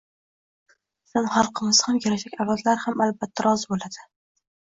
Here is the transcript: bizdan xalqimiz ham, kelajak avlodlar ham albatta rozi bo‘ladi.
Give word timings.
bizdan 1.09 1.27
xalqimiz 1.33 1.81
ham, 1.89 1.99
kelajak 2.05 2.39
avlodlar 2.45 2.81
ham 2.87 3.05
albatta 3.07 3.47
rozi 3.49 3.71
bo‘ladi. 3.75 4.01